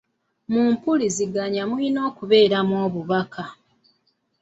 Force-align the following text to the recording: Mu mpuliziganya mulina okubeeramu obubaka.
Mu 0.51 0.61
mpuliziganya 0.71 1.61
mulina 1.69 1.99
okubeeramu 2.09 2.75
obubaka. 2.85 3.43